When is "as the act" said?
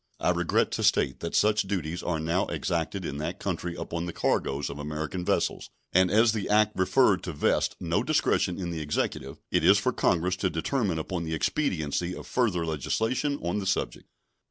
6.09-6.75